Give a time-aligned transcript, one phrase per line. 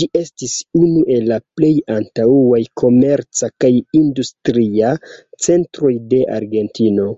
[0.00, 3.72] Ĝi estis unu el la plej antaŭaj komerca kaj
[4.04, 4.94] industria
[5.50, 7.12] centroj de Argentino.